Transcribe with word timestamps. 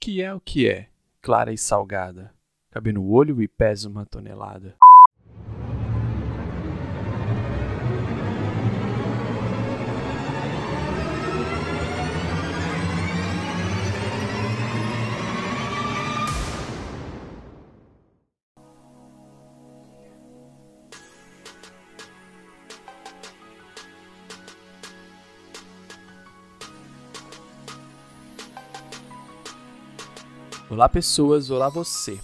que 0.00 0.22
é 0.22 0.32
o 0.32 0.40
que 0.40 0.66
é, 0.66 0.88
clara 1.20 1.52
e 1.52 1.58
salgada, 1.58 2.32
cabe 2.70 2.90
no 2.90 3.06
olho 3.06 3.42
e 3.42 3.46
pesa 3.46 3.86
uma 3.86 4.06
tonelada. 4.06 4.74
Olá 30.70 30.88
pessoas, 30.88 31.50
olá 31.50 31.68
você. 31.68 32.16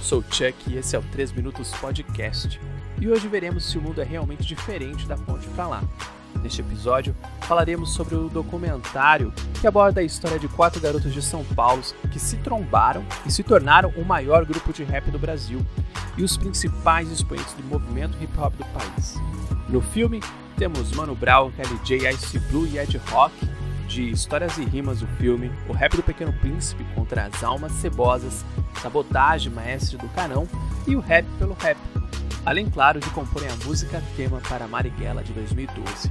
Sou 0.00 0.20
o 0.20 0.22
Chuck 0.22 0.54
e 0.68 0.78
esse 0.78 0.96
é 0.96 0.98
o 0.98 1.02
3 1.12 1.32
Minutos 1.32 1.70
Podcast. 1.72 2.58
E 2.98 3.06
hoje 3.06 3.28
veremos 3.28 3.70
se 3.70 3.76
o 3.76 3.82
mundo 3.82 4.00
é 4.00 4.04
realmente 4.04 4.42
diferente 4.42 5.06
da 5.06 5.18
ponte 5.18 5.46
para 5.48 5.68
lá. 5.68 5.84
Neste 6.42 6.62
episódio, 6.62 7.14
falaremos 7.42 7.92
sobre 7.92 8.14
o 8.14 8.30
documentário 8.30 9.30
que 9.60 9.66
aborda 9.66 10.00
a 10.00 10.02
história 10.02 10.38
de 10.38 10.48
quatro 10.48 10.80
garotos 10.80 11.12
de 11.12 11.20
São 11.20 11.44
Paulo 11.44 11.82
que 12.10 12.18
se 12.18 12.38
trombaram 12.38 13.04
e 13.26 13.30
se 13.30 13.42
tornaram 13.42 13.90
o 13.90 14.02
maior 14.02 14.46
grupo 14.46 14.72
de 14.72 14.82
rap 14.82 15.10
do 15.10 15.18
Brasil 15.18 15.60
e 16.16 16.22
os 16.22 16.38
principais 16.38 17.10
expoentes 17.10 17.52
do 17.52 17.62
movimento 17.64 18.16
hip 18.18 18.32
hop 18.38 18.54
do 18.54 18.64
país. 18.64 19.16
No 19.68 19.82
filme, 19.82 20.22
temos 20.56 20.90
Mano 20.92 21.14
Brown, 21.14 21.52
KLJ, 21.52 22.08
Ice 22.14 22.38
Blue 22.38 22.66
e 22.66 22.78
Ed 22.78 22.96
Rock, 23.10 23.34
de 23.90 24.08
Histórias 24.08 24.56
e 24.56 24.64
Rimas, 24.64 25.02
o 25.02 25.06
filme, 25.18 25.50
O 25.68 25.72
Rap 25.72 25.96
do 25.96 26.02
Pequeno 26.02 26.32
Príncipe 26.34 26.84
contra 26.94 27.24
as 27.24 27.42
Almas 27.42 27.72
Cebosas, 27.72 28.44
Sabotagem, 28.80 29.52
Maestre 29.52 29.98
do 29.98 30.08
Canão 30.10 30.48
e 30.86 30.94
o 30.94 31.00
Rap 31.00 31.26
pelo 31.38 31.54
Rap, 31.54 31.76
além, 32.46 32.70
claro, 32.70 33.00
de 33.00 33.10
comporem 33.10 33.48
a 33.48 33.66
música 33.66 34.00
tema 34.16 34.40
para 34.48 34.68
Marighella 34.68 35.24
de 35.24 35.32
2012. 35.32 36.10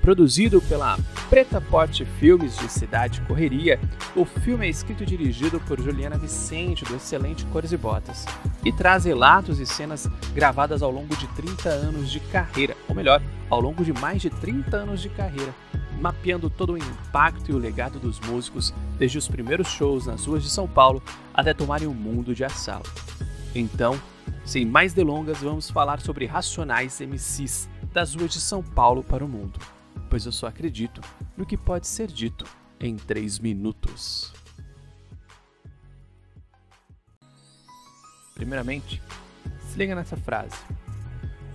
Produzido 0.00 0.62
pela 0.62 0.98
Preta 1.28 1.60
Porte 1.60 2.06
Filmes 2.06 2.56
de 2.56 2.72
Cidade 2.72 3.20
Correria, 3.28 3.78
o 4.16 4.24
filme 4.24 4.66
é 4.66 4.70
escrito 4.70 5.02
e 5.02 5.06
dirigido 5.06 5.60
por 5.60 5.78
Juliana 5.78 6.16
Vicente, 6.16 6.86
do 6.86 6.96
excelente 6.96 7.44
Cores 7.46 7.70
e 7.70 7.76
Botas, 7.76 8.24
e 8.64 8.72
traz 8.72 9.04
relatos 9.04 9.60
e 9.60 9.66
cenas 9.66 10.08
gravadas 10.34 10.82
ao 10.82 10.90
longo 10.90 11.14
de 11.14 11.26
30 11.28 11.68
anos 11.68 12.10
de 12.10 12.18
carreira, 12.18 12.74
ou 12.88 12.94
melhor, 12.94 13.20
ao 13.50 13.60
longo 13.60 13.84
de 13.84 13.92
mais 13.92 14.22
de 14.22 14.30
30 14.30 14.74
anos 14.74 15.02
de 15.02 15.10
carreira, 15.10 15.54
mapeando 16.00 16.48
todo 16.48 16.72
o 16.72 16.78
impacto 16.78 17.50
e 17.50 17.54
o 17.54 17.58
legado 17.58 17.98
dos 17.98 18.18
músicos 18.20 18.72
desde 18.98 19.18
os 19.18 19.28
primeiros 19.28 19.68
shows 19.68 20.06
nas 20.06 20.24
ruas 20.24 20.42
de 20.42 20.48
São 20.48 20.66
Paulo 20.66 21.02
até 21.34 21.52
tomarem 21.52 21.86
o 21.86 21.94
mundo 21.94 22.34
de 22.34 22.42
assalto. 22.42 22.90
Então, 23.54 24.00
sem 24.44 24.64
mais 24.64 24.94
delongas, 24.94 25.38
vamos 25.38 25.70
falar 25.70 26.00
sobre 26.00 26.24
Racionais 26.24 27.00
MCs 27.00 27.68
das 27.92 28.14
ruas 28.14 28.32
de 28.32 28.40
São 28.40 28.62
Paulo 28.62 29.02
para 29.04 29.24
o 29.24 29.28
mundo, 29.28 29.58
pois 30.08 30.24
eu 30.24 30.32
só 30.32 30.46
acredito 30.46 31.00
no 31.36 31.44
que 31.44 31.56
pode 31.56 31.86
ser 31.86 32.06
dito 32.08 32.44
em 32.80 32.96
3 32.96 33.38
minutos. 33.38 34.32
Primeiramente, 38.34 39.02
se 39.68 39.76
liga 39.76 39.94
nessa 39.94 40.16
frase. 40.16 40.56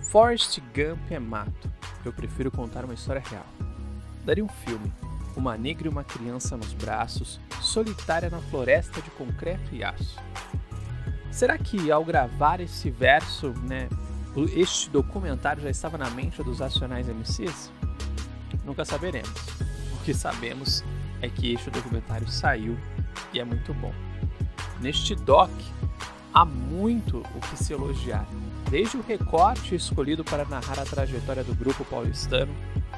Forrest 0.02 0.60
Gump 0.72 1.10
é 1.10 1.18
mato. 1.18 1.68
Eu 2.04 2.12
prefiro 2.12 2.48
contar 2.52 2.84
uma 2.84 2.94
história 2.94 3.20
real 3.28 3.55
daria 4.26 4.44
um 4.44 4.48
filme. 4.48 4.92
Uma 5.36 5.56
negra 5.56 5.86
e 5.86 5.90
uma 5.90 6.02
criança 6.02 6.56
nos 6.56 6.72
braços, 6.72 7.38
solitária 7.62 8.28
na 8.28 8.40
floresta 8.40 9.00
de 9.00 9.10
concreto 9.10 9.72
e 9.72 9.84
aço. 9.84 10.16
Será 11.30 11.56
que 11.56 11.90
ao 11.90 12.04
gravar 12.04 12.60
esse 12.60 12.90
verso, 12.90 13.50
né, 13.62 13.88
este 14.54 14.90
documentário 14.90 15.62
já 15.62 15.70
estava 15.70 15.96
na 15.96 16.10
mente 16.10 16.42
dos 16.42 16.58
Racionais 16.58 17.06
MCs? 17.06 17.70
Nunca 18.64 18.84
saberemos. 18.84 19.30
O 19.92 20.04
que 20.04 20.12
sabemos 20.12 20.82
é 21.20 21.28
que 21.28 21.52
este 21.52 21.70
documentário 21.70 22.28
saiu 22.28 22.76
e 23.32 23.38
é 23.38 23.44
muito 23.44 23.72
bom. 23.74 23.92
Neste 24.80 25.14
doc 25.14 25.50
há 26.32 26.44
muito 26.44 27.18
o 27.18 27.40
que 27.40 27.62
se 27.62 27.72
elogiar, 27.72 28.26
desde 28.70 28.96
o 28.96 29.02
recorte 29.02 29.74
escolhido 29.74 30.24
para 30.24 30.44
narrar 30.46 30.78
a 30.78 30.84
trajetória 30.84 31.44
do 31.44 31.54
grupo 31.54 31.84
paulistano 31.84 32.52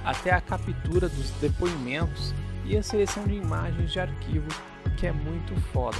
até 0.08 0.30
a 0.30 0.40
captura 0.40 1.06
dos 1.06 1.30
depoimentos 1.32 2.32
e 2.64 2.78
a 2.78 2.82
seleção 2.82 3.24
de 3.24 3.34
imagens 3.34 3.92
de 3.92 4.00
arquivo, 4.00 4.48
que 4.96 5.06
é 5.06 5.12
muito 5.12 5.54
foda, 5.70 5.98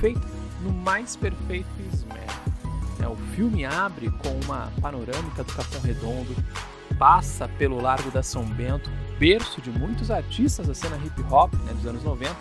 feita 0.00 0.26
no 0.62 0.72
mais 0.72 1.14
perfeito 1.14 1.68
esmero. 1.92 2.40
É, 3.02 3.06
o 3.06 3.16
filme 3.34 3.66
abre 3.66 4.10
com 4.10 4.30
uma 4.46 4.72
panorâmica 4.80 5.44
do 5.44 5.52
Capão 5.52 5.80
Redondo, 5.82 6.34
passa 6.98 7.46
pelo 7.48 7.82
Largo 7.82 8.10
da 8.10 8.22
São 8.22 8.44
Bento, 8.44 8.90
berço 9.18 9.60
de 9.60 9.70
muitos 9.70 10.10
artistas 10.10 10.66
da 10.66 10.74
cena 10.74 10.96
hip 10.96 11.22
hop 11.30 11.52
né, 11.52 11.74
dos 11.74 11.86
anos 11.86 12.02
90, 12.02 12.34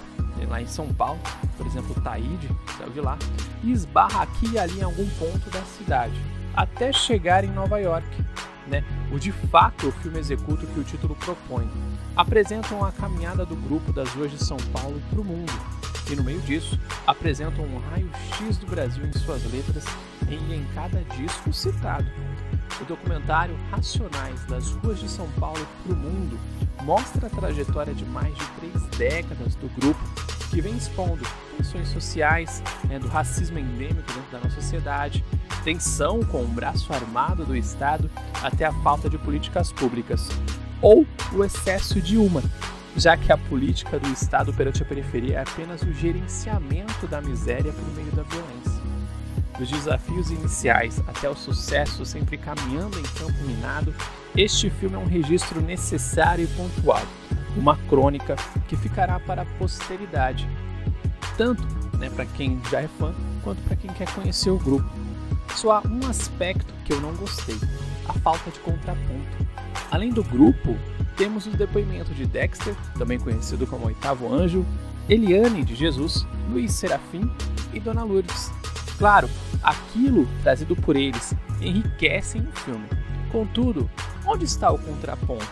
lá 0.48 0.62
em 0.62 0.68
São 0.68 0.88
Paulo, 0.94 1.20
por 1.58 1.68
exemplo, 1.68 1.94
Taíde, 2.02 2.50
saiu 2.78 2.92
de 2.92 3.02
lá, 3.02 3.18
e 3.62 3.74
esbarra 3.74 4.24
aqui 4.24 4.52
e 4.54 4.58
ali 4.58 4.80
em 4.80 4.84
algum 4.84 5.08
ponto 5.12 5.50
da 5.50 5.62
cidade, 5.64 6.16
até 6.56 6.94
chegar 6.94 7.44
em 7.44 7.52
Nova 7.52 7.78
York, 7.78 8.08
né, 8.70 8.84
o 9.12 9.20
de 9.20 9.32
fato 9.32 9.88
o 9.88 9.92
filme 9.92 10.20
executa 10.20 10.66
o 10.66 10.68
que 10.68 10.80
o 10.80 10.84
título 10.84 11.16
propõe. 11.16 11.70
Apresentam 12.16 12.86
a 12.86 12.92
caminhada 12.92 13.46
do 13.46 13.56
grupo 13.56 13.92
das 13.92 14.10
ruas 14.10 14.32
de 14.32 14.44
São 14.44 14.58
Paulo 14.72 15.02
para 15.10 15.20
o 15.20 15.24
mundo, 15.24 15.52
e 16.10 16.16
no 16.16 16.24
meio 16.24 16.42
disso 16.42 16.80
apresentam 17.06 17.66
um 17.66 17.78
raio-x 17.90 18.58
do 18.58 18.68
Brasil 18.68 19.06
em 19.06 19.14
suas 19.14 19.44
letras 19.52 19.86
e 20.28 20.36
em 20.36 20.66
cada 20.74 21.02
disco 21.16 21.52
citado. 21.52 22.10
O 22.82 22.86
documentário 22.86 23.56
Racionais 23.72 24.44
das 24.46 24.72
Ruas 24.72 25.00
de 25.00 25.10
São 25.10 25.28
Paulo 25.40 25.68
para 25.84 25.94
o 25.94 25.98
Mundo 25.98 26.40
mostra 26.84 27.28
a 27.28 27.30
trajetória 27.30 27.94
de 27.94 28.06
mais 28.06 28.34
de 28.34 28.46
três 28.60 28.84
décadas 28.98 29.56
do 29.56 29.68
grupo 29.80 30.00
que 30.50 30.62
vem 30.62 30.76
expondo 30.76 31.26
tensões 31.58 31.90
sociais, 31.90 32.64
né, 32.86 33.00
do 33.00 33.08
racismo 33.08 33.60
endêmico 33.60 34.12
dentro 34.14 34.32
da 34.32 34.40
nossa 34.40 34.62
sociedade, 34.62 35.24
tensão 35.64 36.22
com 36.24 36.44
o 36.44 36.48
braço 36.48 36.92
armado 36.94 37.46
do 37.46 37.56
Estado 37.56 38.10
até 38.42 38.66
a 38.66 38.74
falta 38.82 39.10
de 39.10 39.18
políticas 39.18 39.72
públicas, 39.72 40.30
ou 40.82 41.06
o 41.34 41.44
excesso 41.44 42.02
de 42.02 42.18
uma, 42.18 42.42
já 42.96 43.16
que 43.16 43.32
a 43.32 43.38
política 43.38 44.00
do 44.00 44.10
Estado 44.10 44.54
perante 44.54 44.82
a 44.82 44.86
periferia 44.86 45.38
é 45.38 45.42
apenas 45.42 45.82
o 45.82 45.94
gerenciamento 45.94 47.08
da 47.08 47.22
miséria 47.22 47.72
por 47.72 47.96
meio 47.96 48.12
da 48.12 48.24
violência. 48.24 48.80
Dos 49.58 49.70
desafios 49.70 50.32
iniciais 50.32 51.00
até 51.06 51.30
o 51.30 51.36
sucesso 51.36 52.06
sempre 52.06 52.38
caminhando 52.38 52.98
em 52.98 53.04
campo 53.04 53.44
minado, 53.44 53.94
este 54.36 54.70
filme 54.70 54.96
é 54.96 55.00
um 55.00 55.06
registro 55.06 55.62
necessário 55.62 56.46
e 56.46 56.48
pontual, 56.48 57.02
uma 57.58 57.78
crônica 57.90 58.36
que 58.68 58.76
ficará 58.76 59.20
para 59.20 59.42
a 59.42 59.46
posteridade, 59.46 60.48
tanto 61.38 61.64
né, 61.98 62.10
para 62.10 62.26
quem 62.26 62.60
já 62.70 62.82
é 62.82 62.88
fã 62.88 63.14
quanto 63.44 63.62
para 63.64 63.76
quem 63.76 63.92
quer 63.92 64.10
conhecer 64.14 64.50
o 64.50 64.58
grupo. 64.58 64.90
Só 65.56 65.72
há 65.72 65.82
um 65.88 66.08
aspecto 66.08 66.74
que 66.86 66.94
eu 66.94 67.02
não 67.02 67.14
gostei: 67.16 67.58
a 68.08 68.14
falta 68.14 68.50
de 68.52 68.60
contraponto. 68.60 69.50
Além 69.92 70.12
do 70.12 70.24
grupo, 70.24 70.78
temos 71.18 71.46
os 71.48 71.56
depoimentos 71.56 72.16
de 72.16 72.26
Dexter, 72.26 72.76
também 72.98 73.20
conhecido 73.20 73.66
como 73.66 73.88
Oitavo 73.88 74.34
Anjo, 74.34 74.66
Eliane 75.10 75.64
de 75.64 75.76
Jesus, 75.76 76.26
Luiz 76.50 76.74
Serafim 76.74 77.30
e 77.74 77.80
Dona 77.80 78.04
Lourdes. 78.04 78.52
Claro, 78.98 79.30
aquilo 79.64 80.28
trazido 80.44 80.76
por 80.76 80.96
eles 80.96 81.34
enriquecem 81.60 82.42
o 82.42 82.52
filme. 82.60 82.86
Contudo, 83.32 83.90
onde 84.30 84.46
está 84.46 84.72
o 84.72 84.78
contraponto? 84.78 85.48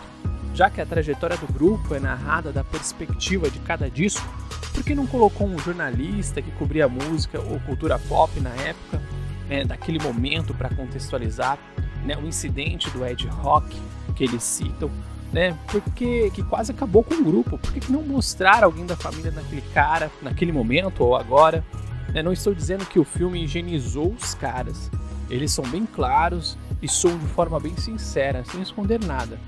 Já 0.54 0.70
que 0.70 0.80
a 0.80 0.86
trajetória 0.86 1.36
do 1.36 1.52
grupo 1.52 1.94
é 1.94 2.00
narrada 2.00 2.52
da 2.52 2.62
perspectiva 2.62 3.50
de 3.50 3.58
cada 3.60 3.90
disco, 3.90 4.26
por 4.72 4.84
que 4.84 4.94
não 4.94 5.06
colocou 5.06 5.48
um 5.48 5.58
jornalista 5.58 6.40
que 6.40 6.50
cobria 6.52 6.88
música 6.88 7.40
ou 7.40 7.58
cultura 7.60 7.98
pop 7.98 8.38
na 8.40 8.50
época 8.50 9.02
né, 9.48 9.64
daquele 9.64 9.98
momento 9.98 10.54
para 10.54 10.68
contextualizar 10.68 11.58
né, 12.04 12.16
o 12.16 12.26
incidente 12.26 12.88
do 12.90 13.04
Ed 13.04 13.26
Rock 13.26 13.76
que 14.14 14.24
eles 14.24 14.42
citam, 14.42 14.90
né, 15.32 15.56
porque 15.66 16.30
que 16.30 16.42
quase 16.42 16.70
acabou 16.70 17.02
com 17.02 17.14
o 17.14 17.24
grupo. 17.24 17.58
Por 17.58 17.72
que, 17.72 17.80
que 17.80 17.92
não 17.92 18.02
mostrar 18.02 18.62
alguém 18.62 18.86
da 18.86 18.96
família 18.96 19.30
naquele 19.32 19.62
cara, 19.74 20.10
naquele 20.22 20.52
momento 20.52 21.02
ou 21.02 21.16
agora? 21.16 21.64
Né, 22.12 22.22
não 22.22 22.32
estou 22.32 22.54
dizendo 22.54 22.86
que 22.86 22.98
o 22.98 23.04
filme 23.04 23.42
higienizou 23.42 24.12
os 24.12 24.34
caras. 24.34 24.90
Eles 25.28 25.52
são 25.52 25.64
bem 25.66 25.84
claros 25.84 26.56
e 26.80 26.88
soam 26.88 27.18
de 27.18 27.26
forma 27.26 27.58
bem 27.58 27.76
sincera, 27.76 28.44
sem 28.44 28.62
esconder 28.62 29.02
nada. 29.04 29.38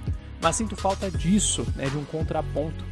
Mas 0.43 0.57
sinto 0.57 0.77
falta 0.77 1.11
disso, 1.11 1.67
né, 1.77 1.87
de 1.87 1.97
um 1.97 2.05
contraponto. 2.05 2.85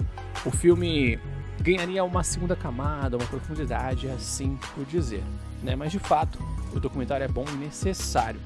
O 0.44 0.50
filme 0.50 1.18
ganharia 1.60 2.04
uma 2.04 2.22
segunda 2.22 2.54
camada, 2.54 3.16
uma 3.16 3.26
profundidade, 3.26 4.08
assim 4.08 4.58
por 4.74 4.84
dizer. 4.84 5.22
Né? 5.62 5.74
Mas 5.74 5.92
de 5.92 5.98
fato, 5.98 6.38
o 6.74 6.78
documentário 6.78 7.24
é 7.24 7.28
bom 7.28 7.44
e 7.52 7.56
necessário. 7.56 8.40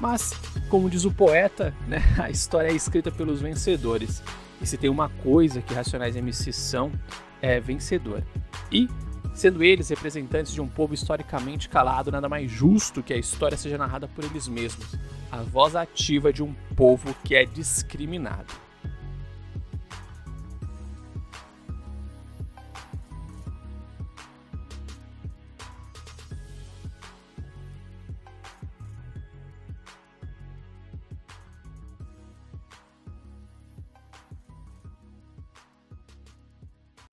Mas, 0.00 0.32
como 0.68 0.90
diz 0.90 1.04
o 1.04 1.12
poeta, 1.12 1.74
né, 1.86 2.02
a 2.18 2.30
história 2.30 2.68
é 2.68 2.74
escrita 2.74 3.10
pelos 3.10 3.40
vencedores. 3.40 4.22
E 4.60 4.66
se 4.66 4.76
tem 4.76 4.90
uma 4.90 5.08
coisa 5.08 5.60
que 5.60 5.74
Racionais 5.74 6.16
MCs 6.16 6.56
são, 6.56 6.92
é 7.40 7.60
vencedor. 7.60 8.22
E 8.70 8.88
Sendo 9.34 9.64
eles 9.64 9.88
representantes 9.88 10.52
de 10.52 10.60
um 10.60 10.68
povo 10.68 10.94
historicamente 10.94 11.68
calado, 11.68 12.12
nada 12.12 12.28
mais 12.28 12.50
justo 12.50 13.02
que 13.02 13.12
a 13.12 13.16
história 13.16 13.58
seja 13.58 13.76
narrada 13.76 14.06
por 14.06 14.24
eles 14.24 14.46
mesmos, 14.46 14.94
a 15.30 15.38
voz 15.42 15.74
ativa 15.74 16.32
de 16.32 16.42
um 16.42 16.54
povo 16.76 17.14
que 17.24 17.34
é 17.34 17.44
discriminado. 17.44 18.54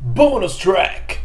Bonus 0.01 0.55
Track! 0.57 1.20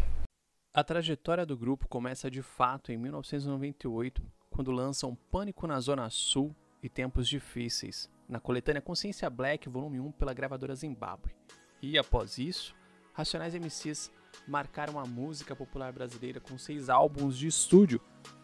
A 0.77 0.85
trajetória 0.85 1.47
do 1.47 1.57
grupo 1.57 1.89
começa 1.89 2.31
de 2.31 2.43
fato 2.43 2.93
em 2.93 2.99
1998, 2.99 4.23
quando 4.51 4.71
lançam 4.71 5.15
Pânico 5.15 5.67
na 5.67 5.81
Zona 5.81 6.11
Sul 6.11 6.55
e 6.83 6.89
Tempos 6.91 7.27
Difíceis, 7.27 8.11
na 8.29 8.39
coletânea 8.39 8.83
Consciência 8.83 9.31
Black, 9.31 9.71
volume 9.71 9.99
1, 10.01 10.13
pela 10.13 10.35
gravadora 10.35 10.75
Zimbabwe. 10.75 11.35
E 11.81 11.97
após 11.97 12.37
isso, 12.37 12.75
Racionais 13.15 13.55
MCs 13.55 14.13
marcaram 14.47 15.01
a 15.01 15.07
música 15.07 15.57
popular 15.57 15.95
brasileira 15.95 16.41
com 16.41 16.59
seis 16.59 16.91
álbuns 16.91 17.39
de 17.39 17.47
estúdio, 17.47 17.99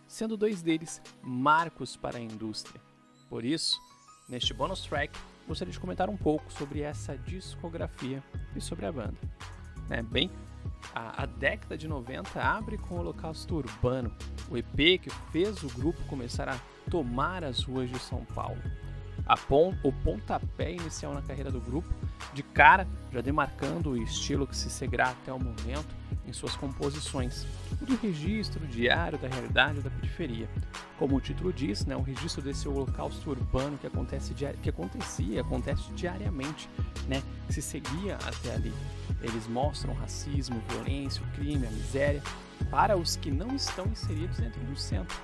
sendo 0.09 0.35
dois 0.35 0.63
deles 0.63 1.03
marcos 1.21 1.99
para 1.99 2.17
a 2.17 2.23
indústria. 2.23 2.81
Por 3.29 3.45
isso, 3.45 3.79
neste 4.27 4.55
bonus 4.55 4.81
track, 4.87 5.21
gostaria 5.47 5.71
de 5.71 5.79
comentar 5.79 6.09
um 6.09 6.17
pouco 6.17 6.51
sobre 6.51 6.81
essa 6.81 7.15
discografia 7.15 8.25
e 8.57 8.61
sobre 8.63 8.87
a 8.87 8.93
banda 8.93 9.19
né? 9.93 10.03
Bem, 10.03 10.31
a, 10.95 11.23
a, 11.23 11.27
década 11.27 11.77
de 11.77 11.89
90 11.89 12.41
abre 12.41 12.77
com 12.79 12.97
o 12.97 12.99
Holocausto 13.01 13.57
Urbano, 13.57 14.13
o 14.51 14.57
EP 14.57 15.01
que 15.01 15.11
fez 15.31 15.63
o 15.63 15.69
grupo 15.69 16.03
começar 16.05 16.49
a 16.49 16.59
tomar 16.91 17.45
as 17.45 17.63
ruas 17.63 17.91
de 17.91 17.99
São 17.99 18.25
Paulo. 18.25 18.61
Pon 19.49 19.75
o 19.83 19.93
pontapé 19.93 20.73
inicial 20.73 21.15
na 21.15 21.23
carreira 21.23 21.51
do 21.51 21.61
grupo, 21.61 21.89
de 22.35 22.43
cara 22.43 22.87
já 23.13 23.21
demarcando 23.21 23.91
o 23.91 23.97
estilo 23.97 24.47
que 24.47 24.57
se 24.57 24.69
seguirá 24.69 25.11
até 25.11 25.33
o 25.33 25.39
momento 25.39 26.02
em 26.27 26.33
suas 26.33 26.55
composições, 26.55 27.47
o 27.81 27.95
registro 27.97 28.67
diário 28.67 29.19
da 29.19 29.29
realidade 29.29 29.81
da 29.81 29.91
periferia. 29.91 30.49
Como 30.99 31.17
o 31.17 31.21
título 31.21 31.53
diz, 31.53 31.85
né, 31.85 31.97
um 31.97 32.03
registro 32.03 32.41
desse 32.41 32.69
holocausto 32.69 33.31
urbano 33.31 33.77
que, 33.79 33.87
acontece 33.87 34.35
que 34.35 34.69
acontecia, 34.69 35.41
acontece 35.41 35.83
diariamente, 35.95 36.69
né, 37.09 37.23
se 37.51 37.61
seguia 37.61 38.17
até 38.17 38.55
ali. 38.55 38.73
Eles 39.21 39.47
mostram 39.49 39.95
racismo, 39.95 40.63
violência, 40.69 41.23
o 41.23 41.31
crime, 41.37 41.67
a 41.67 41.71
miséria 41.71 42.23
para 42.71 42.97
os 42.97 43.17
que 43.17 43.31
não 43.31 43.55
estão 43.55 43.87
inseridos 43.87 44.39
dentro 44.39 44.61
do 44.61 44.77
centro. 44.77 45.17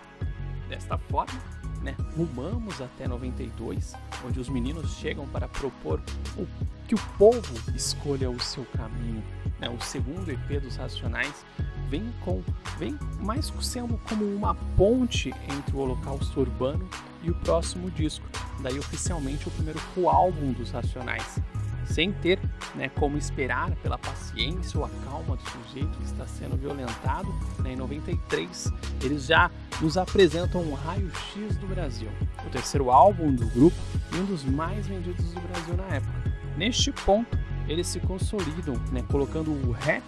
Desta 0.69 0.99
forma, 0.99 1.41
né, 1.83 1.97
rumamos 2.17 2.81
até 2.81 3.07
92, 3.07 3.95
onde 4.27 4.41
os 4.41 4.49
meninos 4.49 4.91
chegam 4.97 5.27
para 5.29 5.49
propor 5.49 6.03
o, 6.37 6.47
que 6.87 6.95
o 6.95 6.99
povo 7.17 7.55
escolha 7.75 8.31
o 8.31 8.41
seu 8.41 8.65
caminho. 8.67 9.23
Né? 9.59 9.69
O 9.69 9.81
segundo 9.81 10.31
EP 10.31 10.61
dos 10.61 10.77
Racionais 10.77 11.45
vem 11.89 12.13
com 12.25 12.43
vem 12.79 12.99
mais 13.21 13.53
sendo 13.61 13.99
como 14.09 14.25
uma 14.25 14.55
ponte 14.77 15.35
entre 15.51 15.75
o 15.75 15.81
Holocausto 15.81 16.41
Urbano 16.41 16.89
e 17.23 17.31
o 17.31 17.35
próximo 17.35 17.91
disco, 17.91 18.25
daí 18.61 18.79
oficialmente 18.79 19.49
o 19.49 19.51
primeiro 19.51 19.79
full 19.79 20.09
álbum 20.09 20.53
dos 20.53 20.71
Racionais 20.71 21.41
sem 21.89 22.13
ter 22.13 22.39
né, 22.75 22.89
como 22.91 23.17
esperar 23.17 23.75
pela 23.77 23.99
paciência 23.99 24.79
ou 24.79 24.85
a 24.85 24.91
calma 25.05 25.37
do 25.37 25.43
sujeito 25.51 25.99
que 25.99 26.05
está 26.05 26.27
sendo 26.27 26.57
violentado. 26.57 27.29
Né, 27.61 27.73
em 27.73 27.77
93, 27.77 28.73
eles 29.03 29.27
já 29.27 29.51
nos 29.81 29.97
apresentam 29.97 30.63
um 30.63 30.75
raio-x 30.75 31.57
do 31.57 31.67
Brasil, 31.67 32.09
o 32.47 32.51
terceiro 32.51 32.91
álbum 32.91 33.35
do 33.35 33.47
grupo 33.49 33.77
e 34.13 34.17
um 34.17 34.25
dos 34.27 34.45
mais 34.45 34.87
vendidos 34.87 35.25
do 35.33 35.41
Brasil 35.41 35.77
na 35.77 35.97
época. 35.97 36.13
Neste 36.57 36.93
ponto, 36.93 37.39
eles 37.69 37.87
se 37.87 38.01
consolidam, 38.01 38.75
né, 38.91 39.05
colocando 39.11 39.51
o 39.51 39.73
rap 39.73 40.03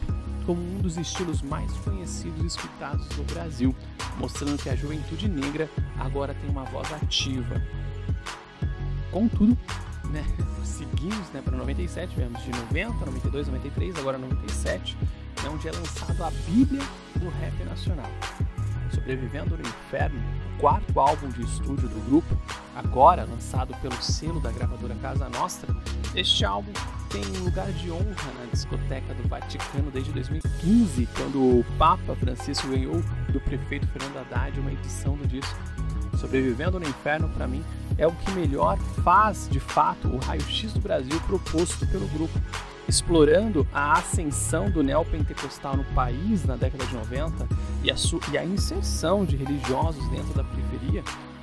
como 0.47 0.61
um 0.61 0.79
dos 0.79 0.97
estilos 0.97 1.43
mais 1.43 1.71
conhecidos 1.79 2.43
e 2.43 2.47
escutados 2.47 3.07
do 3.09 3.23
Brasil, 3.33 3.75
mostrando 4.19 4.61
que 4.61 4.69
a 4.69 4.75
juventude 4.75 5.29
negra 5.29 5.69
agora 5.99 6.35
tem 6.35 6.49
uma 6.51 6.65
voz 6.65 6.91
ativa. 6.93 7.62
Contudo, 9.12 9.57
né, 10.11 10.25
seguimos 10.65 11.29
né, 11.33 11.43
para 11.45 11.57
97, 11.57 12.17
viemos 12.17 12.43
de 12.43 12.51
90, 12.51 13.05
92, 13.05 13.47
93, 13.49 13.97
agora 13.99 14.19
97, 14.19 14.97
né, 15.43 15.51
onde 15.53 15.69
é 15.69 15.73
lançado 15.73 16.25
a 16.25 16.31
Bíblia 16.31 16.83
do 17.17 17.29
rap 17.29 17.65
nacional. 17.65 18.11
Sobrevivendo 18.93 19.56
no 19.56 19.63
Inferno, 19.63 20.21
o 20.56 20.61
quarto 20.61 20.99
álbum 20.99 21.29
de 21.29 21.43
estúdio 21.43 21.89
do 21.89 22.06
grupo, 22.06 22.37
agora 22.75 23.25
lançado 23.25 23.73
pelo 23.81 24.03
selo 24.03 24.41
da 24.41 24.51
gravadora 24.51 24.97
Casa 24.97 25.29
Nostra, 25.29 25.73
este 26.15 26.45
álbum 26.45 26.73
tem 27.11 27.25
lugar 27.43 27.71
de 27.73 27.91
honra 27.91 28.33
na 28.39 28.47
discoteca 28.53 29.12
do 29.15 29.29
Vaticano 29.29 29.91
desde 29.91 30.12
2015, 30.12 31.09
quando 31.17 31.39
o 31.41 31.67
Papa 31.77 32.15
Francisco 32.15 32.69
ganhou 32.69 33.03
do 33.33 33.41
prefeito 33.41 33.87
Fernando 33.89 34.17
Haddad 34.19 34.59
uma 34.61 34.73
edição 34.73 35.17
do 35.17 35.27
disco. 35.27 35.59
Sobrevivendo 36.17 36.79
no 36.79 36.89
Inferno, 36.89 37.29
para 37.31 37.49
mim, 37.49 37.65
é 37.99 38.07
o 38.07 38.12
que 38.12 38.31
melhor 38.31 38.79
faz, 39.03 39.49
de 39.51 39.59
fato, 39.59 40.07
o 40.09 40.19
raio-x 40.19 40.73
do 40.73 40.81
Brasil 40.81 41.21
proposto 41.27 41.85
pelo 41.89 42.07
grupo, 42.09 42.39
explorando 42.89 43.67
a 43.73 43.95
ascensão 43.95 44.71
do 44.71 44.83
neopentecostal 44.83 45.77
no 45.77 45.85
país 45.87 46.45
na 46.45 46.55
década 46.55 46.87
de 46.87 46.95
90 46.95 47.49
e 47.83 47.91
a, 47.91 47.95
e 48.33 48.39
a 48.39 48.45
inserção 48.45 49.25
de 49.25 49.37
religiosos 49.37 50.09
dentro 50.11 50.33
da 50.35 50.45
periferia. 50.45 51.03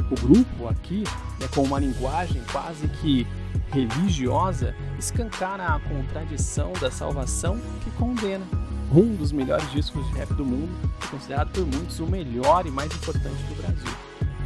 O 0.09 0.15
grupo 0.15 0.69
aqui, 0.69 1.03
né, 1.39 1.47
com 1.53 1.63
uma 1.63 1.79
linguagem 1.79 2.41
quase 2.51 2.87
que 2.87 3.27
religiosa, 3.71 4.75
escancara 4.97 5.65
a 5.65 5.79
contradição 5.79 6.73
da 6.73 6.89
salvação 6.89 7.59
que 7.83 7.91
condena. 7.91 8.45
Um 8.91 9.15
dos 9.15 9.31
melhores 9.31 9.69
discos 9.71 10.05
de 10.07 10.13
rap 10.13 10.33
do 10.33 10.45
mundo, 10.45 10.71
considerado 11.09 11.51
por 11.51 11.65
muitos 11.65 11.99
o 11.99 12.07
melhor 12.07 12.65
e 12.65 12.71
mais 12.71 12.93
importante 12.95 13.43
do 13.43 13.61
Brasil. 13.61 13.97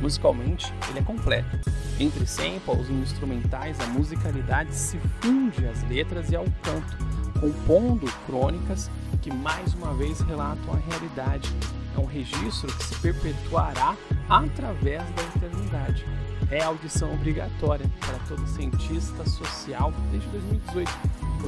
Musicalmente, 0.02 0.74
ele 0.90 1.00
é 1.00 1.04
completo. 1.04 1.60
Entre 2.00 2.26
samples 2.26 2.90
e 2.90 2.94
instrumentais, 2.94 3.80
a 3.80 3.86
musicalidade 3.88 4.74
se 4.74 4.98
funde 5.22 5.68
às 5.68 5.88
letras 5.88 6.32
e 6.32 6.36
ao 6.36 6.46
canto, 6.64 6.98
compondo 7.40 8.12
crônicas 8.26 8.90
que 9.22 9.32
mais 9.32 9.76
uma 9.76 9.94
vez 9.94 10.20
relatam 10.22 10.74
a 10.74 10.78
realidade. 10.90 11.56
É 11.96 12.00
um 12.00 12.06
registro 12.06 12.72
que 12.76 12.84
se 12.84 12.96
perpetuará 12.96 13.96
através 14.28 15.04
da 15.12 15.24
eternidade. 15.36 16.06
É 16.52 16.62
audição 16.62 17.14
obrigatória 17.14 17.90
para 18.02 18.20
todo 18.28 18.46
cientista 18.46 19.26
social 19.26 19.94
desde 20.12 20.28
2018. 20.28 20.92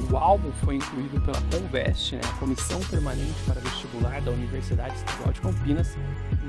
O 0.10 0.18
álbum 0.18 0.50
foi 0.64 0.76
incluído 0.76 1.20
pela 1.20 1.38
Convest, 1.52 2.16
né, 2.16 2.22
a 2.24 2.38
Comissão 2.40 2.80
Permanente 2.86 3.36
para 3.46 3.60
Vestibular 3.60 4.22
da 4.22 4.32
Universidade 4.32 4.96
Estadual 4.96 5.34
de 5.34 5.42
Campinas, 5.42 5.98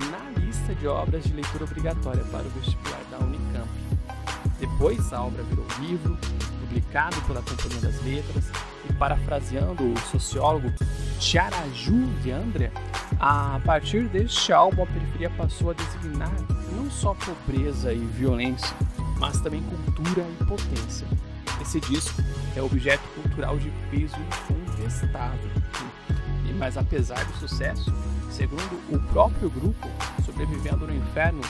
na 0.08 0.40
lista 0.40 0.72
de 0.72 0.86
obras 0.86 1.24
de 1.24 1.32
leitura 1.32 1.64
obrigatória 1.64 2.22
para 2.30 2.42
o 2.42 2.50
vestibular 2.50 3.00
da 3.10 3.18
Unicamp. 3.18 3.68
Depois 4.60 5.12
a 5.12 5.24
obra 5.24 5.42
virou 5.42 5.66
livro, 5.80 6.16
publicado 6.60 7.20
pela 7.22 7.42
Companhia 7.42 7.80
das 7.80 8.00
Letras, 8.04 8.44
e 8.88 8.92
parafraseando 8.92 9.82
o 9.82 9.98
sociólogo 10.12 10.72
Tiaraju 11.18 12.08
André, 12.32 12.70
a 13.18 13.60
partir 13.64 14.06
deste 14.08 14.52
álbum 14.52 14.84
a 14.84 14.86
periferia 14.86 15.30
passou 15.30 15.70
a 15.70 15.74
designar 15.74 16.32
só 16.94 17.14
pobreza 17.14 17.92
e 17.92 17.98
violência, 17.98 18.74
mas 19.18 19.40
também 19.40 19.62
cultura 19.62 20.24
e 20.40 20.44
potência. 20.44 21.06
Esse 21.60 21.80
disco 21.80 22.22
é 22.56 22.62
objeto 22.62 23.02
cultural 23.14 23.58
de 23.58 23.70
peso 23.90 24.16
incontestável. 24.16 25.50
Mas 26.58 26.76
apesar 26.78 27.22
do 27.24 27.36
sucesso, 27.36 27.92
segundo 28.30 28.80
o 28.90 28.98
próprio 29.12 29.50
grupo, 29.50 29.88
Sobrevivendo 30.24 30.86
no 30.86 30.94
Inferno 30.94 31.40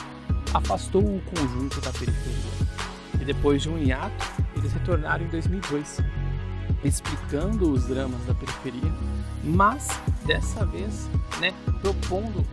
afastou 0.53 1.01
o 1.01 1.21
conjunto 1.21 1.79
da 1.79 1.91
periferia. 1.91 2.51
E 3.21 3.23
depois 3.23 3.61
de 3.61 3.69
um 3.69 3.77
hiato, 3.77 4.25
eles 4.57 4.73
retornaram 4.73 5.23
em 5.23 5.29
2002, 5.29 5.99
explicando 6.83 7.71
os 7.71 7.85
dramas 7.85 8.23
da 8.25 8.33
periferia, 8.33 8.91
mas 9.43 9.87
dessa 10.25 10.65
vez, 10.65 11.09
né, 11.39 11.53
propondo 11.81 12.45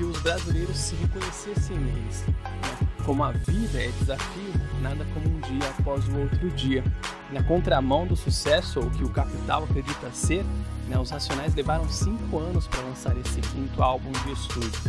que 0.00 0.04
os 0.04 0.18
brasileiros 0.22 0.78
se 0.78 0.94
reconhecessem 0.94 1.76
neles. 1.76 2.24
Né? 2.26 2.88
Como 3.04 3.22
a 3.22 3.32
vida 3.32 3.82
é 3.82 3.88
desafio, 3.98 4.54
nada 4.80 5.06
como 5.12 5.28
um 5.28 5.40
dia 5.40 5.68
após 5.78 6.08
o 6.08 6.20
outro 6.20 6.48
dia. 6.52 6.82
Na 7.30 7.42
contramão 7.42 8.06
do 8.06 8.16
sucesso, 8.16 8.80
ou 8.80 8.90
que 8.90 9.04
o 9.04 9.10
capital 9.10 9.64
acredita 9.64 10.10
ser, 10.10 10.42
né, 10.88 10.98
os 10.98 11.10
Racionais 11.10 11.54
levaram 11.54 11.86
cinco 11.90 12.38
anos 12.38 12.66
para 12.66 12.80
lançar 12.80 13.14
esse 13.18 13.42
quinto 13.42 13.82
álbum 13.82 14.10
de 14.10 14.32
estúdio. 14.32 14.80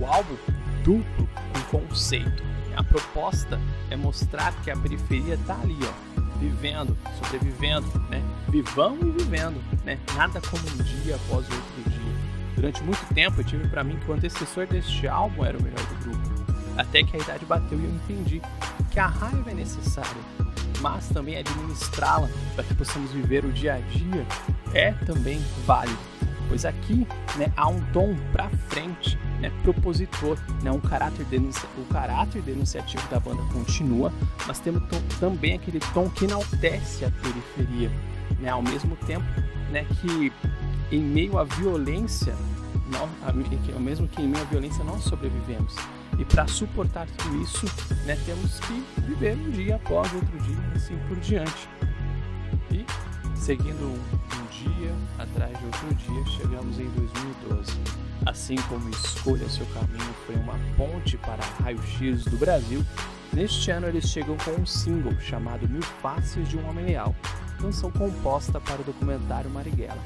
O 0.00 0.06
álbum 0.06 0.36
duplo 0.82 1.28
com 1.52 1.78
conceito. 1.78 2.42
A 2.74 2.82
proposta 2.82 3.60
é 3.90 3.96
mostrar 3.96 4.54
que 4.62 4.70
a 4.70 4.76
periferia 4.76 5.34
está 5.34 5.60
ali, 5.60 5.78
ó, 5.82 6.20
vivendo, 6.38 6.96
sobrevivendo, 7.22 7.86
né? 8.08 8.22
Vivão 8.48 8.96
e 9.02 9.10
vivendo, 9.22 9.62
né? 9.84 9.98
Nada 10.14 10.40
como 10.40 10.62
um 10.62 10.82
dia 10.82 11.16
após 11.16 11.44
outro 11.44 11.90
dia. 11.90 11.95
Durante 12.56 12.82
muito 12.82 13.14
tempo 13.14 13.40
eu 13.40 13.44
tive 13.44 13.68
para 13.68 13.84
mim 13.84 13.96
que 13.96 14.10
o 14.10 14.14
antecessor 14.14 14.66
deste 14.66 15.06
álbum 15.06 15.44
era 15.44 15.58
o 15.58 15.62
melhor 15.62 15.78
do 15.86 16.04
grupo. 16.04 16.46
Até 16.76 17.02
que 17.02 17.16
a 17.16 17.20
idade 17.20 17.44
bateu 17.44 17.78
e 17.78 17.84
eu 17.84 17.90
entendi 17.90 18.42
que 18.90 18.98
a 18.98 19.06
raiva 19.06 19.50
é 19.50 19.54
necessária, 19.54 20.22
mas 20.80 21.08
também 21.08 21.36
administrá-la 21.36 22.28
para 22.54 22.64
que 22.64 22.74
possamos 22.74 23.12
viver 23.12 23.44
o 23.44 23.52
dia 23.52 23.74
a 23.74 23.78
dia 23.78 24.26
é 24.74 24.92
também 25.04 25.38
válido. 25.66 25.98
Pois 26.48 26.64
aqui 26.64 27.06
né, 27.36 27.52
há 27.56 27.68
um 27.68 27.80
tom 27.92 28.14
para 28.32 28.48
frente, 28.68 29.18
né, 29.40 29.50
propositor, 29.62 30.38
né, 30.62 30.70
um 30.70 30.80
caráter 30.80 31.26
o 31.76 31.84
caráter 31.92 32.40
denunciativo 32.42 33.06
da 33.08 33.18
banda 33.18 33.42
continua, 33.52 34.12
mas 34.46 34.60
temos 34.60 34.82
também 35.18 35.56
aquele 35.56 35.80
tom 35.92 36.08
que 36.08 36.24
enaltece 36.24 37.04
a 37.04 37.10
periferia, 37.10 37.90
né, 38.38 38.48
ao 38.48 38.62
mesmo 38.62 38.96
tempo 38.96 39.26
né, 39.70 39.84
que 40.00 40.32
em 40.90 41.00
meio 41.00 41.38
à 41.38 41.44
violência, 41.44 42.34
não, 42.90 43.08
mesmo 43.80 44.06
que 44.08 44.22
em 44.22 44.28
meio 44.28 44.44
à 44.44 44.46
violência 44.46 44.84
nós 44.84 45.02
sobrevivemos. 45.04 45.74
E 46.18 46.24
para 46.24 46.46
suportar 46.46 47.06
tudo 47.18 47.42
isso, 47.42 47.66
né, 48.04 48.16
temos 48.24 48.58
que 48.60 48.84
viver 49.02 49.36
um 49.36 49.50
dia 49.50 49.76
após 49.76 50.12
outro 50.14 50.38
dia, 50.40 50.72
assim 50.74 50.96
por 51.08 51.16
diante. 51.18 51.68
E 52.70 52.86
seguindo 53.36 53.84
um, 53.84 53.94
um 53.94 54.46
dia 54.50 54.94
atrás 55.18 55.58
de 55.58 55.64
outro 55.64 55.94
dia, 55.94 56.24
chegamos 56.36 56.78
em 56.78 56.88
2012. 56.90 57.72
Assim 58.24 58.56
como 58.68 58.88
Escolha 58.88 59.48
Seu 59.48 59.66
Caminho 59.66 60.14
foi 60.26 60.36
uma 60.36 60.58
ponte 60.76 61.16
para 61.18 61.44
raio-x 61.62 62.24
do 62.24 62.36
Brasil, 62.38 62.84
neste 63.32 63.70
ano 63.70 63.86
eles 63.86 64.08
chegam 64.08 64.36
com 64.38 64.52
um 64.52 64.66
single 64.66 65.14
chamado 65.20 65.68
Mil 65.68 65.82
Faces 65.82 66.48
de 66.48 66.56
um 66.56 66.68
Homem 66.68 66.86
Leal, 66.86 67.14
canção 67.60 67.90
composta 67.90 68.60
para 68.60 68.80
o 68.80 68.84
documentário 68.84 69.50
Marighella. 69.50 70.02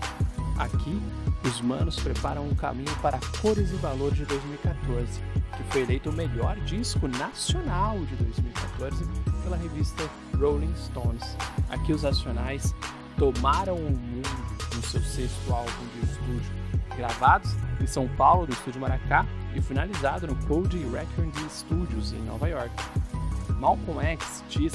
Aqui, 0.58 1.00
os 1.44 1.60
manos 1.60 1.96
preparam 1.96 2.46
um 2.46 2.54
caminho 2.54 2.94
para 3.00 3.18
Cores 3.40 3.70
e 3.70 3.76
Valor 3.76 4.12
de 4.12 4.24
2014, 4.24 5.20
que 5.56 5.62
foi 5.70 5.82
eleito 5.82 6.10
o 6.10 6.12
melhor 6.12 6.56
disco 6.60 7.08
nacional 7.08 7.98
de 7.98 8.16
2014 8.16 9.04
pela 9.42 9.56
revista 9.56 10.02
Rolling 10.38 10.74
Stones. 10.76 11.36
Aqui 11.70 11.92
os 11.92 12.02
nacionais 12.02 12.74
tomaram 13.16 13.76
o 13.76 13.90
mundo 13.90 14.28
no 14.74 14.82
seu 14.82 15.00
sexto 15.02 15.52
álbum 15.52 15.86
de 15.94 16.06
estúdio, 16.06 16.52
gravados 16.96 17.50
em 17.80 17.86
São 17.86 18.06
Paulo, 18.08 18.46
no 18.46 18.52
estúdio 18.52 18.80
Maracá, 18.80 19.26
e 19.54 19.60
finalizado 19.60 20.26
no 20.26 20.36
Code 20.46 20.78
Records 20.78 21.52
Studios 21.52 22.12
em 22.12 22.22
Nova 22.22 22.48
York. 22.48 22.74
Malcolm 23.58 24.00
X 24.00 24.44
diz 24.48 24.72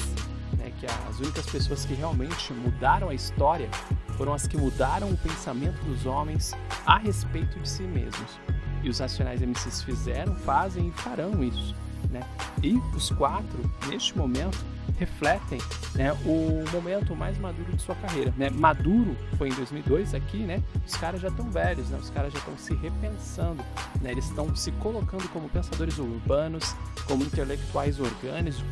né, 0.58 0.72
que 0.78 0.86
as 0.86 1.18
únicas 1.18 1.46
pessoas 1.46 1.84
que 1.84 1.94
realmente 1.94 2.52
mudaram 2.52 3.08
a 3.08 3.14
história 3.14 3.68
foram 4.16 4.32
as 4.32 4.46
que 4.46 4.56
mudaram 4.56 5.10
o 5.10 5.16
pensamento 5.16 5.80
dos 5.84 6.06
homens 6.06 6.54
a 6.86 6.98
respeito 6.98 7.58
de 7.60 7.68
si 7.68 7.82
mesmos. 7.82 8.38
E 8.82 8.88
os 8.88 8.98
Racionais 8.98 9.40
MCs 9.40 9.82
fizeram, 9.82 10.34
fazem 10.36 10.88
e 10.88 10.92
farão 10.92 11.42
isso. 11.42 11.74
Né? 12.10 12.20
E 12.62 12.76
os 12.94 13.10
quatro, 13.10 13.58
neste 13.88 14.16
momento, 14.16 14.58
refletem 14.98 15.58
né, 15.94 16.12
o 16.24 16.64
momento 16.72 17.14
mais 17.14 17.36
maduro 17.38 17.72
de 17.72 17.82
sua 17.82 17.94
carreira. 17.96 18.32
Né? 18.36 18.48
Maduro 18.50 19.16
foi 19.36 19.48
em 19.48 19.54
2002 19.54 20.14
aqui, 20.14 20.38
né? 20.38 20.62
Os 20.86 20.94
caras 20.96 21.20
já 21.20 21.28
estão 21.28 21.50
velhos, 21.50 21.90
né? 21.90 21.98
Os 22.00 22.10
caras 22.10 22.32
já 22.32 22.38
estão 22.38 22.56
se 22.56 22.74
repensando, 22.74 23.62
né? 24.00 24.12
Eles 24.12 24.26
estão 24.26 24.54
se 24.54 24.70
colocando 24.72 25.28
como 25.30 25.48
pensadores 25.48 25.98
urbanos, 25.98 26.74
como 27.06 27.24
intelectuais 27.24 27.98
orgânicos, 27.98 28.62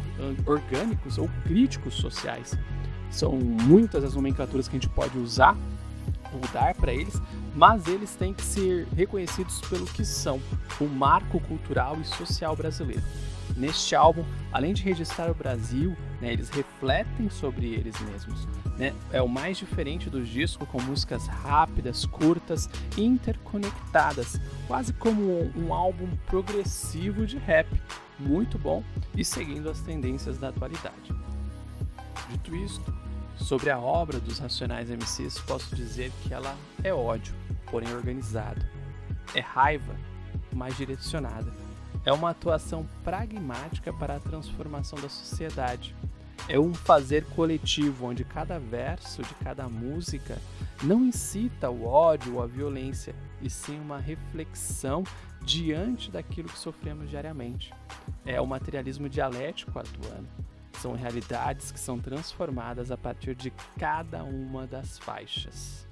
orgânicos 0.47 1.19
ou 1.19 1.29
críticos 1.45 1.95
sociais. 1.95 2.57
São 3.15 3.33
muitas 3.33 4.03
as 4.03 4.15
nomenclaturas 4.15 4.67
que 4.67 4.77
a 4.77 4.81
gente 4.81 4.93
pode 4.93 5.17
usar 5.17 5.57
ou 6.33 6.41
dar 6.53 6.75
para 6.75 6.93
eles, 6.93 7.23
mas 7.55 7.87
eles 7.87 8.17
têm 8.17 8.35
que 8.35 8.43
ser 8.43 8.89
reconhecidos 8.97 9.61
pelo 9.69 9.87
que 9.87 10.05
são, 10.05 10.41
o 10.81 10.85
marco 10.85 11.39
cultural 11.41 11.97
e 12.01 12.05
social 12.05 12.57
brasileiro. 12.57 13.03
Neste 13.57 13.95
álbum, 13.95 14.25
além 14.53 14.75
de 14.75 14.83
registrar 14.83 15.31
o 15.31 15.35
Brasil, 15.35 15.97
né, 16.21 16.33
eles 16.33 16.51
refletem 16.51 17.31
sobre 17.31 17.67
eles 17.73 17.95
mesmos. 18.01 18.49
Né? 18.77 18.93
É 19.13 19.23
o 19.23 19.29
mais 19.29 19.59
diferente 19.59 20.11
do 20.11 20.21
disco, 20.21 20.67
com 20.67 20.83
músicas 20.83 21.29
rápidas, 21.29 22.05
curtas 22.05 22.69
e 22.97 23.05
interconectadas, 23.05 24.41
quase 24.67 24.93
como 24.93 25.23
um, 25.23 25.67
um 25.67 25.73
álbum 25.73 26.09
progressivo 26.27 27.25
de 27.25 27.39
rap, 27.39 27.69
muito 28.19 28.59
bom 28.59 28.83
e 29.17 29.25
seguindo 29.25 29.71
as 29.71 29.81
tendências 29.81 30.37
da 30.37 30.49
atualidade. 30.49 31.15
Dito 32.31 32.57
isto, 32.57 32.94
sobre 33.45 33.71
a 33.71 33.79
obra 33.79 34.19
dos 34.19 34.39
Racionais 34.39 34.89
MCs, 34.91 35.39
posso 35.41 35.77
dizer 35.77 36.11
que 36.23 36.33
ela 36.33 36.57
é 36.83 36.93
ódio, 36.93 37.35
porém 37.71 37.95
organizado. 37.95 38.65
É 39.35 39.41
raiva, 39.41 39.95
mais 40.53 40.77
direcionada 40.77 41.53
é 42.05 42.13
uma 42.13 42.31
atuação 42.31 42.87
pragmática 43.03 43.93
para 43.93 44.17
a 44.17 44.21
transformação 44.21 45.01
da 45.01 45.09
sociedade. 45.09 45.95
É 46.49 46.59
um 46.59 46.75
fazer 46.75 47.25
coletivo 47.27 48.07
onde 48.07 48.25
cada 48.25 48.59
verso 48.59 49.23
de 49.23 49.35
cada 49.37 49.67
música 49.69 50.37
não 50.83 51.05
incita 51.05 51.71
o 51.71 51.87
ódio 51.87 52.35
ou 52.35 52.43
a 52.43 52.47
violência, 52.47 53.15
e 53.41 53.49
sim 53.49 53.79
uma 53.81 53.99
reflexão 53.99 55.05
diante 55.41 56.11
daquilo 56.11 56.49
que 56.49 56.59
sofremos 56.59 57.09
diariamente. 57.09 57.73
É 58.27 58.41
o 58.41 58.47
materialismo 58.47 59.09
dialético 59.09 59.79
atuando. 59.79 60.29
São 60.85 60.93
realidades 60.93 61.73
que 61.73 61.81
são 61.81 61.99
transformadas 61.99 62.91
a 62.91 62.97
partir 62.99 63.35
de 63.35 63.51
cada 63.79 64.23
uma 64.23 64.67
das 64.67 64.99
faixas. 64.99 65.89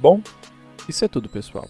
Bom, 0.00 0.20
isso 0.88 1.04
é 1.04 1.08
tudo, 1.08 1.28
pessoal. 1.28 1.68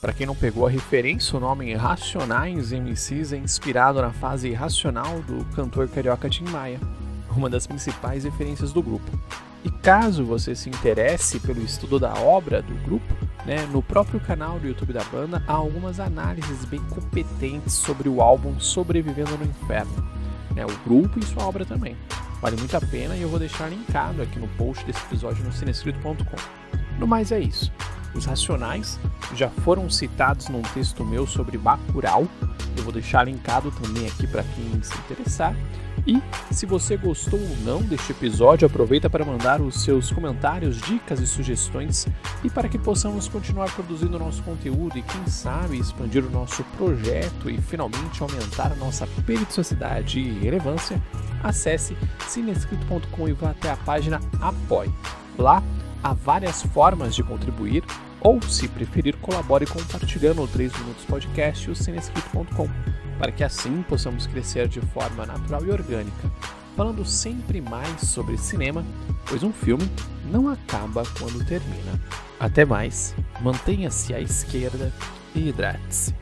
Para 0.00 0.12
quem 0.12 0.26
não 0.26 0.34
pegou 0.34 0.66
a 0.66 0.70
referência, 0.70 1.36
o 1.36 1.40
nome 1.40 1.72
Racionais 1.74 2.72
MCs 2.72 3.32
é 3.32 3.38
inspirado 3.38 4.02
na 4.02 4.12
fase 4.12 4.48
irracional 4.48 5.22
do 5.22 5.44
cantor 5.56 5.88
carioca 5.88 6.28
Tim 6.28 6.44
Maia, 6.44 6.78
uma 7.34 7.48
das 7.48 7.66
principais 7.66 8.24
referências 8.24 8.72
do 8.72 8.82
grupo. 8.82 9.10
E 9.64 9.70
caso 9.70 10.24
você 10.24 10.54
se 10.54 10.68
interesse 10.68 11.40
pelo 11.40 11.62
estudo 11.62 11.98
da 11.98 12.12
obra 12.14 12.60
do 12.60 12.74
grupo, 12.84 13.14
né, 13.46 13.66
no 13.72 13.82
próprio 13.82 14.20
canal 14.20 14.58
do 14.58 14.68
YouTube 14.68 14.92
da 14.92 15.02
banda 15.04 15.42
há 15.46 15.52
algumas 15.54 15.98
análises 15.98 16.66
bem 16.66 16.80
competentes 16.90 17.72
sobre 17.72 18.08
o 18.08 18.20
álbum 18.20 18.60
Sobrevivendo 18.60 19.38
no 19.38 19.44
Inferno, 19.44 20.06
né, 20.54 20.66
o 20.66 20.88
grupo 20.88 21.18
e 21.18 21.24
sua 21.24 21.44
obra 21.44 21.64
também. 21.64 21.96
Vale 22.42 22.56
muito 22.56 22.76
a 22.76 22.80
pena 22.82 23.16
e 23.16 23.22
eu 23.22 23.28
vou 23.30 23.38
deixar 23.38 23.70
linkado 23.70 24.20
aqui 24.20 24.38
no 24.38 24.48
post 24.48 24.84
desse 24.84 25.02
episódio 25.06 25.42
no 25.44 25.50
cinescrito.com. 25.50 26.36
No 26.98 27.06
mais 27.06 27.32
é 27.32 27.40
isso. 27.40 27.72
Os 28.14 28.24
Racionais 28.24 28.98
já 29.34 29.48
foram 29.48 29.90
citados 29.90 30.48
num 30.48 30.62
texto 30.62 31.04
meu 31.04 31.26
sobre 31.26 31.58
Bacurau. 31.58 32.26
Eu 32.76 32.84
vou 32.84 32.92
deixar 32.92 33.24
linkado 33.24 33.70
também 33.70 34.06
aqui 34.06 34.26
para 34.26 34.42
quem 34.42 34.82
se 34.82 34.96
interessar. 34.98 35.54
E 36.06 36.20
se 36.50 36.66
você 36.66 36.96
gostou 36.96 37.40
ou 37.40 37.56
não 37.64 37.80
deste 37.80 38.12
episódio, 38.12 38.66
aproveita 38.66 39.08
para 39.08 39.24
mandar 39.24 39.60
os 39.60 39.82
seus 39.82 40.12
comentários, 40.12 40.80
dicas 40.82 41.18
e 41.20 41.26
sugestões 41.26 42.06
e 42.42 42.50
para 42.50 42.68
que 42.68 42.78
possamos 42.78 43.26
continuar 43.26 43.72
produzindo 43.74 44.18
nosso 44.18 44.42
conteúdo 44.42 44.98
e 44.98 45.02
quem 45.02 45.26
sabe 45.26 45.78
expandir 45.78 46.24
o 46.24 46.30
nosso 46.30 46.62
projeto 46.76 47.48
e 47.48 47.58
finalmente 47.58 48.22
aumentar 48.22 48.72
a 48.72 48.76
nossa 48.76 49.06
periodicidade 49.24 50.20
e 50.20 50.40
relevância, 50.40 51.00
acesse 51.42 51.96
cinescrito.com 52.28 53.28
e 53.28 53.32
vá 53.32 53.50
até 53.50 53.70
a 53.70 53.76
página 53.76 54.20
Apoie. 54.40 54.92
Lá 55.38 55.62
Há 56.04 56.12
várias 56.12 56.62
formas 56.62 57.14
de 57.14 57.22
contribuir, 57.22 57.82
ou, 58.24 58.40
se 58.40 58.66
preferir, 58.66 59.16
colabore 59.18 59.66
compartilhando 59.66 60.42
o 60.42 60.48
3 60.48 60.72
Minutos 60.78 61.04
Podcast 61.04 61.68
e 61.68 61.70
o 61.70 61.76
cinescrito.com, 61.76 62.68
para 63.18 63.30
que 63.30 63.44
assim 63.44 63.82
possamos 63.82 64.26
crescer 64.26 64.66
de 64.66 64.80
forma 64.80 65.26
natural 65.26 65.62
e 65.66 65.70
orgânica, 65.70 66.32
falando 66.74 67.04
sempre 67.04 67.60
mais 67.60 68.00
sobre 68.00 68.38
cinema, 68.38 68.82
pois 69.26 69.42
um 69.42 69.52
filme 69.52 69.88
não 70.32 70.48
acaba 70.48 71.04
quando 71.18 71.44
termina. 71.46 72.00
Até 72.40 72.64
mais, 72.64 73.14
mantenha-se 73.42 74.14
à 74.14 74.20
esquerda 74.20 74.90
e 75.34 75.48
hidrate-se. 75.48 76.14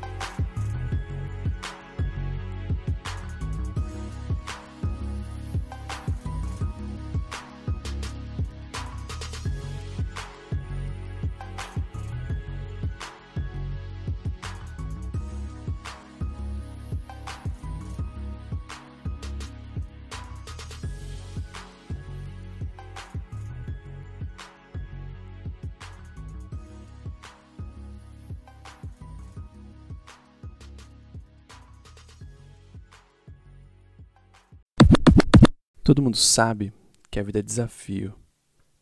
Todo 35.85 36.01
mundo 36.01 36.17
sabe 36.17 36.73
que 37.11 37.19
a 37.19 37.25
vida 37.25 37.41
é 37.41 37.43
desafio. 37.43 38.15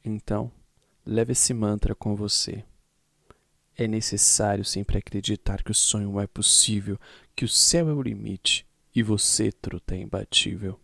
Então, 0.04 0.52
leve 1.04 1.32
esse 1.32 1.54
mantra 1.54 1.94
com 1.94 2.14
você. 2.14 2.62
É 3.74 3.88
necessário 3.88 4.66
sempre 4.66 4.98
acreditar 4.98 5.62
que 5.62 5.70
o 5.70 5.74
sonho 5.74 6.20
é 6.20 6.26
possível, 6.26 6.98
que 7.34 7.46
o 7.46 7.48
céu 7.48 7.88
é 7.88 7.94
o 7.94 8.02
limite 8.02 8.66
e 8.94 9.02
você, 9.02 9.50
truta, 9.50 9.94
é 9.94 9.98
imbatível. 9.98 10.78